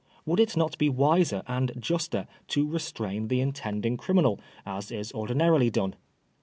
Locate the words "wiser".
0.89-1.43